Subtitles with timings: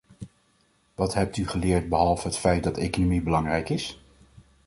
[0.95, 3.99] Wat hebt u geleerd behalve het feit dat economie belangrijk is?